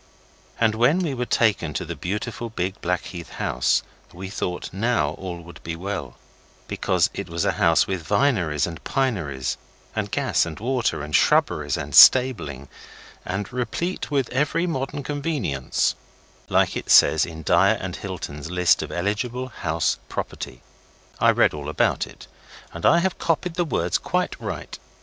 [0.59, 5.39] And when we were taken to the beautiful big Blackheath house we thought now all
[5.41, 6.15] would be well,
[6.67, 9.57] because it was a house with vineries and pineries,
[9.95, 12.67] and gas and water, and shrubberies and stabling,
[13.25, 15.93] and replete with every modern convenience,
[16.49, 20.63] like it says in Dyer & Hilton's list of Eligible House Property.
[21.19, 22.25] I read all about it,
[22.73, 24.79] and I have copied the words quite right.